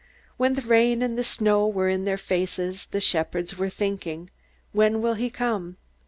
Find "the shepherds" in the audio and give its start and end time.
2.87-3.59